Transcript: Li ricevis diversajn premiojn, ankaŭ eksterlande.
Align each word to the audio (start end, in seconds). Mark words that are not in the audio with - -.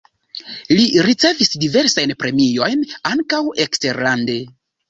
Li 0.77 0.85
ricevis 1.07 1.53
diversajn 1.65 2.15
premiojn, 2.23 2.83
ankaŭ 3.13 3.43
eksterlande. 3.67 4.41